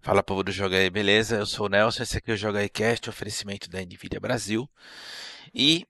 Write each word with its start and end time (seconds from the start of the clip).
Fala 0.00 0.22
povo 0.22 0.42
do 0.42 0.52
Joga 0.52 0.76
aí, 0.76 0.88
beleza? 0.88 1.36
Eu 1.36 1.46
sou 1.46 1.66
o 1.66 1.68
Nelson, 1.68 2.02
esse 2.02 2.16
aqui 2.16 2.30
é 2.30 2.34
o 2.34 2.36
Joga 2.36 2.60
aí 2.60 2.68
Cast, 2.68 3.10
oferecimento 3.10 3.68
da 3.68 3.80
Nvidia 3.80 4.20
Brasil. 4.20 4.68
E 5.52 5.86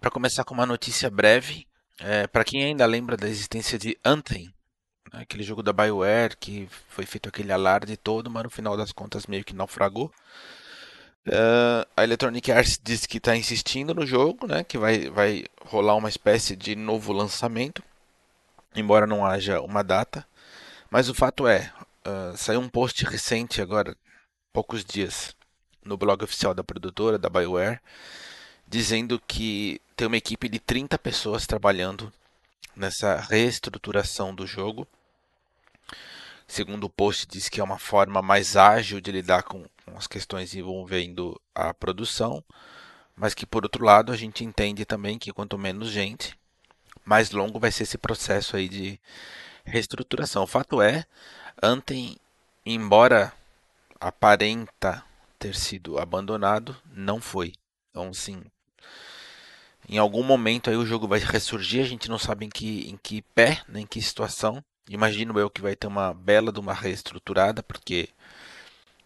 para 0.00 0.10
começar 0.10 0.44
com 0.44 0.52
uma 0.52 0.66
notícia 0.66 1.08
breve, 1.08 1.66
é, 2.00 2.26
para 2.26 2.44
quem 2.44 2.64
ainda 2.64 2.84
lembra 2.84 3.16
da 3.16 3.28
existência 3.28 3.78
de 3.78 3.96
Anthem, 4.04 4.52
né, 5.12 5.20
aquele 5.22 5.44
jogo 5.44 5.62
da 5.62 5.72
BioWare 5.72 6.36
que 6.36 6.68
foi 6.88 7.06
feito 7.06 7.28
aquele 7.28 7.52
alarde 7.52 7.96
todo, 7.96 8.28
mas 8.28 8.42
no 8.42 8.50
final 8.50 8.76
das 8.76 8.90
contas 8.90 9.26
meio 9.26 9.44
que 9.44 9.54
naufragou. 9.54 10.12
Uh, 11.24 11.86
a 11.96 12.02
Electronic 12.02 12.50
Arts 12.50 12.80
diz 12.82 13.06
que 13.06 13.18
está 13.18 13.36
insistindo 13.36 13.94
no 13.94 14.04
jogo, 14.04 14.46
né, 14.46 14.64
que 14.64 14.76
vai, 14.76 15.08
vai 15.08 15.44
rolar 15.64 15.94
uma 15.94 16.08
espécie 16.08 16.56
de 16.56 16.74
novo 16.74 17.12
lançamento, 17.12 17.82
embora 18.74 19.06
não 19.06 19.24
haja 19.24 19.60
uma 19.60 19.84
data. 19.84 20.26
Mas 20.90 21.08
o 21.08 21.14
fato 21.14 21.46
é, 21.46 21.72
uh, 22.06 22.36
saiu 22.36 22.60
um 22.60 22.68
post 22.68 23.04
recente 23.04 23.60
agora, 23.60 23.96
poucos 24.52 24.84
dias, 24.84 25.34
no 25.84 25.96
blog 25.96 26.22
oficial 26.22 26.54
da 26.54 26.64
produtora, 26.64 27.18
da 27.18 27.28
BioWare, 27.28 27.80
dizendo 28.66 29.20
que 29.26 29.80
tem 29.96 30.06
uma 30.06 30.16
equipe 30.16 30.48
de 30.48 30.58
30 30.58 30.98
pessoas 30.98 31.46
trabalhando 31.46 32.12
nessa 32.74 33.16
reestruturação 33.16 34.34
do 34.34 34.46
jogo. 34.46 34.86
Segundo 36.46 36.84
o 36.84 36.90
post, 36.90 37.26
diz 37.26 37.48
que 37.48 37.60
é 37.60 37.64
uma 37.64 37.78
forma 37.78 38.20
mais 38.20 38.56
ágil 38.56 39.00
de 39.00 39.10
lidar 39.10 39.42
com, 39.42 39.64
com 39.84 39.96
as 39.96 40.06
questões 40.06 40.54
envolvendo 40.54 41.40
a 41.54 41.72
produção, 41.72 42.42
mas 43.16 43.34
que 43.34 43.46
por 43.46 43.64
outro 43.64 43.84
lado 43.84 44.12
a 44.12 44.16
gente 44.16 44.44
entende 44.44 44.84
também 44.84 45.18
que 45.18 45.32
quanto 45.32 45.58
menos 45.58 45.90
gente, 45.90 46.36
mais 47.04 47.30
longo 47.30 47.58
vai 47.58 47.70
ser 47.70 47.84
esse 47.84 47.98
processo 47.98 48.56
aí 48.56 48.68
de 48.68 49.00
reestruturação. 49.64 50.44
O 50.44 50.46
fato 50.46 50.80
é, 50.80 51.04
Anthem, 51.62 52.16
embora 52.64 53.32
aparenta 54.00 55.04
ter 55.38 55.54
sido 55.54 55.98
abandonado, 55.98 56.76
não 56.92 57.20
foi. 57.20 57.52
Então, 57.90 58.12
sim, 58.12 58.42
em 59.88 59.98
algum 59.98 60.22
momento 60.22 60.70
aí 60.70 60.76
o 60.76 60.86
jogo 60.86 61.08
vai 61.08 61.18
ressurgir, 61.18 61.82
a 61.82 61.88
gente 61.88 62.08
não 62.08 62.18
sabe 62.18 62.46
em 62.46 62.48
que, 62.48 62.88
em 62.88 62.96
que 62.96 63.22
pé, 63.34 63.62
nem 63.68 63.84
em 63.84 63.86
que 63.86 64.00
situação. 64.00 64.62
Imagino 64.88 65.38
eu 65.38 65.50
que 65.50 65.60
vai 65.60 65.76
ter 65.76 65.86
uma 65.86 66.14
bela 66.14 66.52
de 66.52 66.60
uma 66.60 66.72
reestruturada, 66.72 67.62
porque 67.62 68.08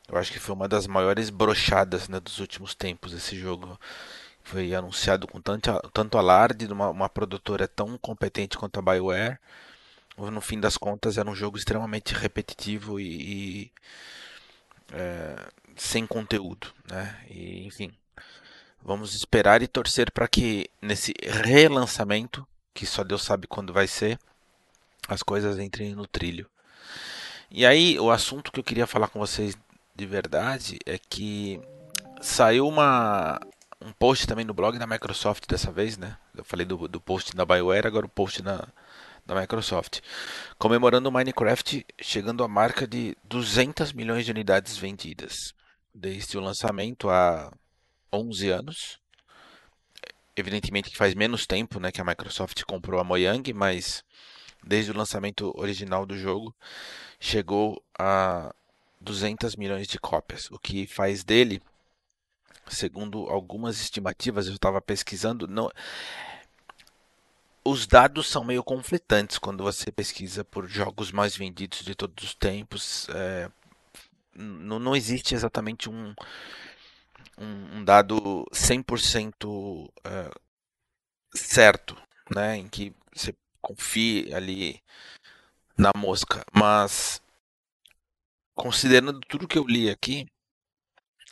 eu 0.09 0.17
acho 0.17 0.33
que 0.33 0.39
foi 0.39 0.55
uma 0.55 0.69
das 0.69 0.87
maiores 0.87 1.31
brochadas 1.31 2.09
né, 2.09 2.21
dos 2.21 2.39
últimos 2.39 2.75
tempos 2.75 3.13
esse 3.13 3.37
jogo. 3.37 3.79
Foi 4.43 4.75
anunciado 4.75 5.27
com 5.27 5.41
tanto, 5.41 5.71
tanto 5.93 6.19
alarde 6.19 6.67
de 6.67 6.73
uma, 6.73 6.91
uma 6.91 7.09
produtora 7.09 7.67
tão 7.67 7.99
competente 7.99 8.57
quanto 8.57 8.79
a 8.79 8.83
BioWare 8.83 9.39
no 10.17 10.41
fim 10.41 10.59
das 10.59 10.77
contas 10.77 11.19
era 11.19 11.29
um 11.29 11.35
jogo 11.35 11.59
extremamente 11.59 12.15
repetitivo 12.15 12.99
e, 12.99 13.05
e 13.05 13.73
é, 14.93 15.37
sem 15.77 16.07
conteúdo, 16.07 16.69
né? 16.89 17.21
E, 17.29 17.67
enfim, 17.67 17.93
vamos 18.83 19.15
esperar 19.15 19.63
e 19.63 19.69
torcer 19.69 20.11
para 20.11 20.27
que 20.27 20.71
nesse 20.81 21.13
relançamento, 21.23 22.47
que 22.73 22.87
só 22.87 23.05
Deus 23.05 23.23
sabe 23.23 23.47
quando 23.47 23.73
vai 23.73 23.87
ser, 23.87 24.19
as 25.09 25.23
coisas 25.23 25.59
entrem 25.59 25.95
no 25.95 26.07
trilho. 26.07 26.49
E 27.51 27.65
aí, 27.65 27.99
o 28.01 28.11
assunto 28.11 28.51
que 28.51 28.59
eu 28.59 28.65
queria 28.65 28.87
falar 28.87 29.09
com 29.09 29.21
vocês 29.21 29.57
de 29.95 30.07
verdade 30.07 30.79
é 30.85 30.99
que 30.99 31.61
saiu 32.21 32.67
uma, 32.67 33.39
um 33.81 33.93
post 33.93 34.27
também 34.27 34.45
no 34.45 34.55
blog 34.55 34.79
da 34.79 34.87
Microsoft 34.87 35.47
dessa 35.47 35.71
vez, 35.71 35.97
né? 35.97 36.17
Eu 36.35 36.45
falei 36.45 36.67
do, 36.67 36.89
do 36.89 37.01
post 37.01 37.37
da 37.37 37.45
BioWare, 37.45 37.87
agora 37.87 38.07
o 38.07 38.09
post 38.09 38.43
na, 38.43 38.67
da 39.27 39.35
Microsoft, 39.35 40.01
comemorando 40.57 41.09
o 41.09 41.13
Minecraft 41.13 41.85
chegando 42.01 42.45
à 42.45 42.49
marca 42.49 42.87
de 42.87 43.17
200 43.25 43.93
milhões 43.93 44.25
de 44.25 44.31
unidades 44.31 44.77
vendidas. 44.77 45.53
Desde 45.93 46.39
o 46.39 46.41
lançamento 46.41 47.11
há 47.11 47.53
11 48.13 48.49
anos. 48.51 49.01
Evidentemente 50.37 50.91
que 50.91 50.97
faz 50.97 51.15
menos 51.15 51.47
tempo 51.47 51.81
né, 51.81 51.91
que 51.91 52.01
a 52.01 52.05
Microsoft 52.05 52.63
comprou 52.65 53.01
a 53.01 53.05
Mojang, 53.05 53.53
mas 53.53 54.05
desde 54.63 54.91
o 54.91 54.97
lançamento 54.97 55.53
original 55.57 56.05
do 56.05 56.17
jogo 56.17 56.55
chegou 57.19 57.83
a 57.99 58.55
200 59.01 59.57
milhões 59.57 59.87
de 59.87 59.99
cópias, 59.99 60.51
o 60.51 60.59
que 60.59 60.87
faz 60.87 61.25
dele, 61.25 61.63
segundo 62.69 63.29
algumas 63.29 63.81
estimativas, 63.81 64.49
eu 64.49 64.55
estava 64.55 64.81
pesquisando, 64.83 65.47
não 65.47 65.71
os 67.67 67.87
dados 67.87 68.29
são 68.29 68.45
meio 68.45 68.63
conflitantes 68.63 69.39
quando 69.39 69.65
você 69.65 69.91
pesquisa 69.91 70.45
por 70.45 70.69
jogos 70.69 71.11
mais 71.11 71.37
vendidos 71.37 71.81
de 71.81 71.95
todos 71.97 72.25
os 72.25 72.35
tempos. 72.35 73.09
É, 73.11 73.51
não, 74.33 74.79
não 74.79 74.95
existe 74.95 75.35
exatamente 75.35 75.91
um, 75.91 76.15
um, 77.37 77.79
um 77.79 77.85
dado 77.85 78.47
100% 78.53 79.91
é, 80.05 80.31
certo, 81.35 81.97
né, 82.35 82.57
em 82.57 82.69
que 82.69 82.95
você 83.13 83.35
confie 83.61 84.33
ali 84.33 84.81
na 85.77 85.91
mosca. 85.97 86.45
Mas, 86.53 87.21
considerando 88.55 89.21
tudo 89.21 89.49
que 89.49 89.59
eu 89.59 89.67
li 89.67 89.91
aqui, 89.91 90.25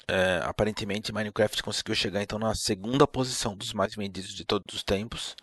é, 0.08 0.40
aparentemente 0.44 1.12
Minecraft 1.12 1.62
conseguiu 1.62 1.94
chegar 1.94 2.22
então 2.22 2.38
na 2.38 2.54
segunda 2.54 3.06
posição 3.06 3.56
dos 3.56 3.72
mais 3.72 3.94
vendidos 3.94 4.34
de 4.34 4.44
todos 4.44 4.74
os 4.74 4.82
tempos 4.82 5.34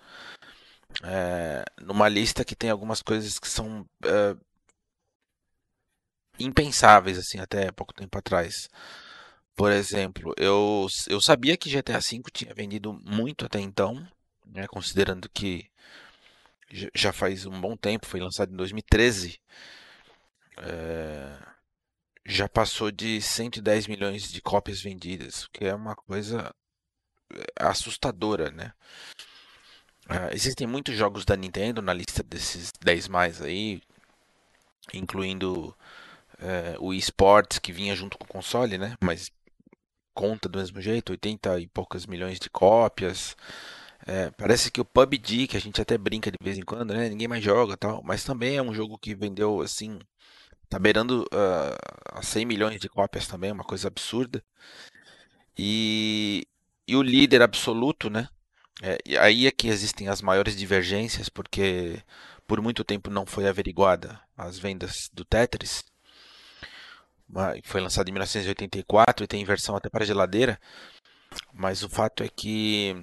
é, 1.03 1.63
numa 1.81 2.07
lista 2.09 2.45
que 2.45 2.55
tem 2.55 2.69
algumas 2.69 3.01
coisas 3.01 3.39
que 3.39 3.47
são 3.47 3.85
é, 4.05 4.35
impensáveis 6.39 7.17
assim 7.17 7.39
até 7.39 7.71
pouco 7.71 7.93
tempo 7.93 8.17
atrás. 8.17 8.69
Por 9.55 9.71
exemplo, 9.71 10.33
eu, 10.37 10.87
eu 11.07 11.21
sabia 11.21 11.57
que 11.57 11.69
GTA 11.69 11.99
V 11.99 12.21
tinha 12.33 12.53
vendido 12.53 12.93
muito 12.93 13.45
até 13.45 13.59
então, 13.59 14.05
né, 14.45 14.67
considerando 14.67 15.29
que 15.29 15.69
já 16.95 17.11
faz 17.11 17.45
um 17.45 17.59
bom 17.59 17.75
tempo, 17.75 18.07
foi 18.07 18.19
lançado 18.19 18.53
em 18.53 18.55
2013. 18.55 19.39
É, 20.57 21.37
já 22.25 22.47
passou 22.47 22.91
de 22.91 23.21
110 23.21 23.87
milhões 23.87 24.31
de 24.31 24.41
cópias 24.41 24.81
vendidas, 24.81 25.43
o 25.43 25.51
que 25.51 25.65
é 25.65 25.75
uma 25.75 25.95
coisa 25.95 26.53
é, 27.33 27.45
assustadora, 27.59 28.51
né? 28.51 28.73
Uh, 30.09 30.33
existem 30.33 30.67
muitos 30.67 30.95
jogos 30.95 31.23
da 31.25 31.35
Nintendo 31.35 31.81
na 31.81 31.93
lista 31.93 32.23
desses 32.23 32.71
10 32.81 33.07
mais 33.07 33.41
aí, 33.41 33.81
incluindo 34.93 35.75
uh, 36.39 36.77
o 36.79 36.93
eSports 36.93 37.59
que 37.59 37.71
vinha 37.71 37.95
junto 37.95 38.17
com 38.17 38.25
o 38.25 38.27
console, 38.27 38.77
né? 38.77 38.95
Mas 38.99 39.31
conta 40.13 40.49
do 40.49 40.59
mesmo 40.59 40.81
jeito, 40.81 41.11
80 41.11 41.59
e 41.59 41.67
poucas 41.67 42.05
milhões 42.05 42.39
de 42.39 42.49
cópias. 42.49 43.35
É, 44.05 44.31
parece 44.31 44.71
que 44.71 44.81
o 44.81 44.85
PUBG, 44.85 45.47
que 45.47 45.57
a 45.57 45.61
gente 45.61 45.79
até 45.81 45.97
brinca 45.97 46.31
de 46.31 46.37
vez 46.41 46.57
em 46.57 46.63
quando, 46.63 46.93
né? 46.93 47.07
Ninguém 47.09 47.27
mais 47.27 47.43
joga 47.43 47.77
tal, 47.77 48.01
mas 48.03 48.23
também 48.23 48.57
é 48.57 48.61
um 48.61 48.73
jogo 48.73 48.97
que 48.97 49.13
vendeu 49.13 49.61
assim, 49.61 49.99
tá 50.67 50.79
beirando 50.79 51.23
uh, 51.25 51.77
a 52.13 52.23
100 52.23 52.45
milhões 52.45 52.79
de 52.81 52.89
cópias 52.89 53.27
também, 53.27 53.51
uma 53.51 53.63
coisa 53.63 53.87
absurda. 53.87 54.43
E, 55.57 56.47
e 56.87 56.95
o 56.95 57.01
líder 57.01 57.41
absoluto, 57.41 58.09
né? 58.09 58.27
É, 58.81 58.97
aí 59.19 59.47
é 59.47 59.51
que 59.51 59.67
existem 59.67 60.07
as 60.07 60.21
maiores 60.21 60.55
divergências, 60.55 61.29
porque 61.29 62.01
por 62.47 62.61
muito 62.61 62.83
tempo 62.83 63.09
não 63.09 63.25
foi 63.25 63.47
averiguada 63.47 64.19
as 64.37 64.57
vendas 64.57 65.09
do 65.13 65.23
Tetris. 65.23 65.83
Foi 67.63 67.79
lançado 67.79 68.09
em 68.09 68.11
1984 68.11 69.23
e 69.23 69.27
tem 69.27 69.45
versão 69.45 69.75
até 69.75 69.89
para 69.89 70.05
geladeira. 70.05 70.59
Mas 71.53 71.83
o 71.83 71.89
fato 71.89 72.23
é 72.23 72.27
que, 72.27 72.95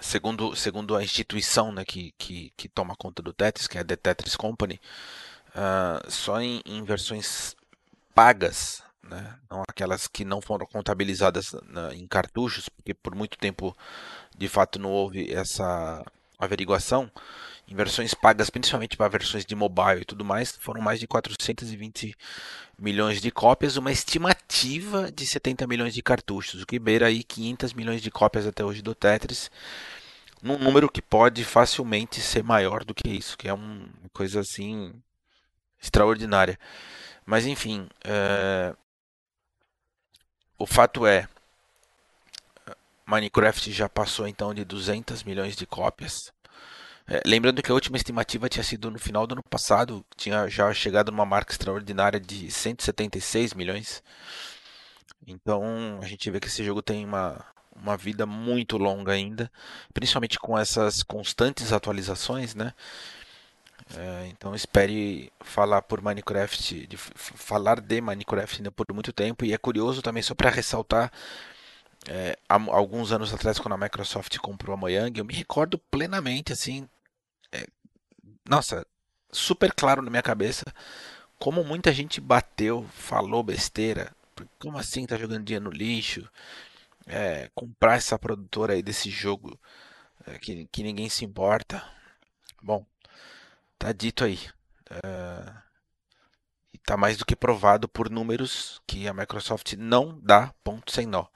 segundo, 0.00 0.56
segundo 0.56 0.96
a 0.96 1.04
instituição 1.04 1.70
né, 1.72 1.84
que, 1.84 2.14
que, 2.16 2.52
que 2.56 2.68
toma 2.68 2.96
conta 2.96 3.22
do 3.22 3.32
Tetris, 3.32 3.66
que 3.66 3.76
é 3.76 3.82
a 3.82 3.84
The 3.84 3.96
Tetris 3.96 4.34
Company, 4.34 4.80
uh, 5.50 6.10
só 6.10 6.40
em, 6.40 6.62
em 6.64 6.82
versões 6.84 7.54
pagas 8.14 8.82
né? 9.02 9.38
não 9.50 9.62
aquelas 9.68 10.06
que 10.06 10.24
não 10.24 10.40
foram 10.40 10.66
contabilizadas 10.66 11.54
na, 11.68 11.94
em 11.94 12.06
cartuchos, 12.06 12.68
porque 12.68 12.94
por 12.94 13.14
muito 13.14 13.38
tempo 13.38 13.76
de 14.36 14.48
fato 14.48 14.78
não 14.78 14.90
houve 14.90 15.32
essa 15.32 16.04
averiguação. 16.38 17.10
Em 17.68 17.74
versões 17.74 18.12
pagas, 18.12 18.50
principalmente 18.50 18.96
para 18.96 19.08
versões 19.08 19.46
de 19.46 19.54
mobile 19.54 20.02
e 20.02 20.04
tudo 20.04 20.24
mais, 20.24 20.56
foram 20.60 20.80
mais 20.82 20.98
de 20.98 21.06
420 21.06 22.14
milhões 22.78 23.20
de 23.20 23.30
cópias, 23.30 23.76
uma 23.76 23.92
estimativa 23.92 25.10
de 25.12 25.24
70 25.24 25.66
milhões 25.66 25.94
de 25.94 26.02
cartuchos, 26.02 26.62
o 26.62 26.66
que 26.66 26.78
beira 26.78 27.06
aí 27.06 27.22
500 27.22 27.72
milhões 27.72 28.02
de 28.02 28.10
cópias 28.10 28.46
até 28.46 28.64
hoje 28.64 28.82
do 28.82 28.94
Tetris, 28.94 29.50
num 30.42 30.58
número 30.58 30.90
que 30.90 31.00
pode 31.00 31.44
facilmente 31.44 32.20
ser 32.20 32.42
maior 32.42 32.84
do 32.84 32.92
que 32.92 33.08
isso, 33.08 33.38
que 33.38 33.48
é 33.48 33.52
uma 33.52 33.88
coisa 34.12 34.40
assim 34.40 34.92
extraordinária. 35.80 36.58
Mas 37.24 37.46
enfim, 37.46 37.88
é... 38.04 38.74
o 40.58 40.66
fato 40.66 41.06
é, 41.06 41.28
Minecraft 43.06 43.72
já 43.72 43.88
passou 43.88 44.26
então 44.26 44.54
de 44.54 44.64
200 44.64 45.22
milhões 45.22 45.56
de 45.56 45.66
cópias. 45.66 46.32
É, 47.06 47.20
lembrando 47.26 47.62
que 47.62 47.70
a 47.70 47.74
última 47.74 47.96
estimativa 47.96 48.48
tinha 48.48 48.62
sido 48.62 48.90
no 48.90 48.98
final 48.98 49.26
do 49.26 49.32
ano 49.32 49.42
passado, 49.42 50.04
tinha 50.16 50.48
já 50.48 50.72
chegado 50.72 51.10
numa 51.10 51.26
marca 51.26 51.52
extraordinária 51.52 52.20
de 52.20 52.50
176 52.50 53.54
milhões. 53.54 54.02
Então 55.26 56.00
a 56.02 56.06
gente 56.06 56.30
vê 56.30 56.40
que 56.40 56.46
esse 56.46 56.64
jogo 56.64 56.80
tem 56.82 57.04
uma, 57.04 57.44
uma 57.74 57.96
vida 57.96 58.24
muito 58.26 58.76
longa 58.78 59.12
ainda, 59.12 59.50
principalmente 59.92 60.38
com 60.38 60.58
essas 60.58 61.02
constantes 61.02 61.72
atualizações, 61.72 62.54
né? 62.54 62.72
É, 63.96 64.26
então 64.28 64.54
espere 64.54 65.32
falar 65.40 65.82
por 65.82 66.00
Minecraft, 66.00 66.86
de, 66.86 66.96
falar 66.96 67.80
de 67.80 68.00
Minecraft 68.00 68.56
ainda 68.56 68.70
por 68.70 68.86
muito 68.92 69.12
tempo. 69.12 69.44
E 69.44 69.52
é 69.52 69.58
curioso 69.58 70.00
também, 70.02 70.22
só 70.22 70.34
para 70.34 70.50
ressaltar, 70.50 71.12
é, 72.08 72.36
há 72.48 72.54
alguns 72.54 73.12
anos 73.12 73.32
atrás, 73.32 73.58
quando 73.58 73.74
a 73.74 73.78
Microsoft 73.78 74.36
comprou 74.38 74.74
a 74.74 74.76
Mojang, 74.76 75.18
eu 75.18 75.24
me 75.24 75.34
recordo 75.34 75.78
plenamente, 75.78 76.52
assim, 76.52 76.88
é, 77.52 77.66
nossa, 78.48 78.86
super 79.30 79.72
claro 79.72 80.02
na 80.02 80.10
minha 80.10 80.22
cabeça, 80.22 80.64
como 81.38 81.64
muita 81.64 81.92
gente 81.92 82.20
bateu, 82.20 82.84
falou 82.94 83.42
besteira. 83.42 84.14
Como 84.58 84.78
assim 84.78 85.06
tá 85.06 85.16
jogando 85.16 85.44
dinheiro 85.44 85.66
no 85.66 85.70
lixo? 85.70 86.28
É, 87.06 87.50
comprar 87.54 87.96
essa 87.96 88.18
produtora 88.18 88.74
aí 88.74 88.82
desse 88.82 89.10
jogo 89.10 89.58
é, 90.26 90.38
que, 90.38 90.66
que 90.70 90.82
ninguém 90.82 91.08
se 91.08 91.24
importa. 91.24 91.84
Bom, 92.62 92.86
tá 93.82 93.90
dito 93.90 94.22
aí. 94.24 94.38
Uh, 94.88 95.62
e 96.72 96.78
tá 96.78 96.96
mais 96.96 97.16
do 97.16 97.26
que 97.26 97.34
provado 97.34 97.88
por 97.88 98.08
números 98.08 98.80
que 98.86 99.08
a 99.08 99.12
Microsoft 99.12 99.72
não 99.72 100.20
dá 100.20 100.54
ponto 100.62 100.92
sem 100.92 101.04
nó. 101.04 101.26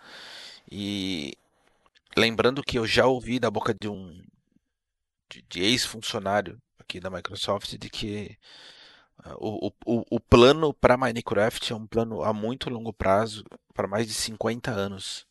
E 0.70 1.36
lembrando 2.16 2.62
que 2.62 2.78
eu 2.78 2.86
já 2.86 3.04
ouvi 3.06 3.40
da 3.40 3.50
boca 3.50 3.74
de 3.74 3.88
um 3.88 4.24
de, 5.28 5.42
de 5.42 5.60
ex-funcionário 5.60 6.62
aqui 6.78 7.00
da 7.00 7.10
Microsoft 7.10 7.76
de 7.76 7.90
que 7.90 8.38
uh, 9.26 9.34
o, 9.40 9.72
o, 9.84 10.04
o 10.08 10.20
plano 10.20 10.72
para 10.72 10.96
Minecraft 10.96 11.72
é 11.72 11.76
um 11.76 11.86
plano 11.86 12.22
a 12.22 12.32
muito 12.32 12.70
longo 12.70 12.92
prazo, 12.92 13.44
para 13.74 13.88
mais 13.88 14.06
de 14.06 14.14
50 14.14 14.70
anos. 14.70 15.26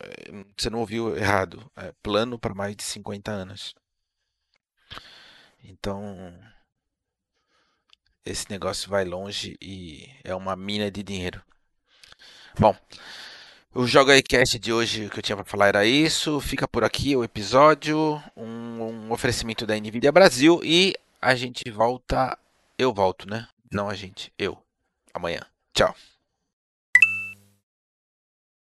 É, 0.00 0.44
você 0.56 0.68
não 0.68 0.80
ouviu 0.80 1.16
errado. 1.16 1.70
É 1.76 1.92
plano 2.02 2.38
para 2.38 2.54
mais 2.54 2.76
de 2.76 2.82
50 2.82 3.30
anos. 3.30 3.74
Então, 5.68 6.34
esse 8.24 8.50
negócio 8.50 8.88
vai 8.88 9.04
longe 9.04 9.58
e 9.60 10.08
é 10.24 10.34
uma 10.34 10.56
mina 10.56 10.90
de 10.90 11.02
dinheiro. 11.02 11.42
Bom, 12.58 12.74
o 13.74 13.86
Joga 13.86 14.14
aí 14.14 14.22
Cast 14.22 14.58
de 14.58 14.72
hoje 14.72 15.10
que 15.10 15.18
eu 15.18 15.22
tinha 15.22 15.36
para 15.36 15.44
falar 15.44 15.68
era 15.68 15.84
isso. 15.84 16.40
Fica 16.40 16.66
por 16.66 16.84
aqui 16.84 17.14
o 17.14 17.22
episódio, 17.22 18.22
um, 18.34 18.82
um, 18.82 19.12
oferecimento 19.12 19.66
da 19.66 19.76
Nvidia 19.78 20.10
Brasil 20.10 20.60
e 20.64 20.94
a 21.20 21.34
gente 21.34 21.70
volta. 21.70 22.38
Eu 22.78 22.94
volto, 22.94 23.28
né? 23.28 23.46
Não 23.70 23.90
a 23.90 23.94
gente, 23.94 24.32
eu. 24.38 24.56
Amanhã. 25.12 25.42
Tchau. 25.74 25.94